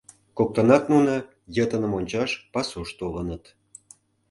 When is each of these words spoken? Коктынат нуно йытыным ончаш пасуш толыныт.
Коктынат 0.37 0.83
нуно 0.91 1.13
йытыным 1.55 1.93
ончаш 1.99 2.31
пасуш 2.53 2.89
толыныт. 2.99 3.43